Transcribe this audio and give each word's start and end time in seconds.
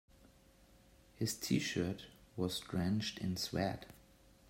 His 1.17 1.35
t-shirt 1.35 2.07
was 2.35 2.59
drenched 2.59 3.19
in 3.19 3.37
sweat. 3.37 3.85